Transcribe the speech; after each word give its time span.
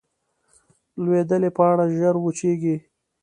لوېدلې 1.03 1.49
پاڼه 1.57 1.85
ژر 1.97 2.15
وچېږي 2.19 2.75